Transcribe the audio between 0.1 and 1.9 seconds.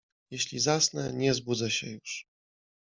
Jeśli zasnę, nie zbudzę się